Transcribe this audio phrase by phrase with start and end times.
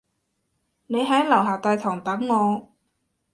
[0.87, 2.71] 你喺樓下大堂等我